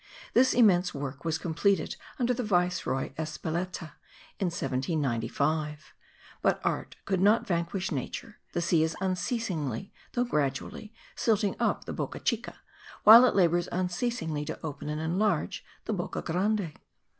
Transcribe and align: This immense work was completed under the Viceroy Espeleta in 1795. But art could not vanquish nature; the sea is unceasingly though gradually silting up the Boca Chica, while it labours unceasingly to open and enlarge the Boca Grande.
This 0.33 0.55
immense 0.55 0.95
work 0.95 1.23
was 1.23 1.37
completed 1.37 1.95
under 2.17 2.33
the 2.33 2.41
Viceroy 2.41 3.13
Espeleta 3.19 3.91
in 4.39 4.45
1795. 4.47 5.93
But 6.41 6.59
art 6.63 6.95
could 7.05 7.21
not 7.21 7.45
vanquish 7.45 7.91
nature; 7.91 8.37
the 8.53 8.63
sea 8.63 8.81
is 8.81 8.95
unceasingly 8.99 9.93
though 10.13 10.23
gradually 10.25 10.91
silting 11.15 11.55
up 11.59 11.85
the 11.85 11.93
Boca 11.93 12.19
Chica, 12.19 12.61
while 13.03 13.25
it 13.25 13.35
labours 13.35 13.69
unceasingly 13.71 14.43
to 14.45 14.59
open 14.65 14.89
and 14.89 14.99
enlarge 14.99 15.63
the 15.85 15.93
Boca 15.93 16.23
Grande. 16.23 16.73